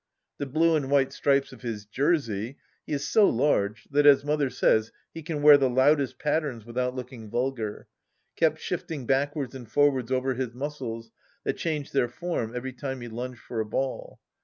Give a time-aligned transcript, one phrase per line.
[0.39, 2.57] The blue and white stripes of his jersey—
[2.89, 6.95] ^he is so large that, as Mother says, he can wear the loudest patterns without
[6.95, 7.85] looking vulgar—
[8.35, 11.11] kept shifting backwards and forwards over his muscles,
[11.43, 14.19] that changed their form every time he lunged for a ball.